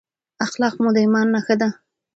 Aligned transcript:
اخلاق 0.45 0.73
مو 0.81 0.89
د 0.95 0.97
ایمان 1.03 1.27
نښه 1.35 1.55
ده. 1.61 1.69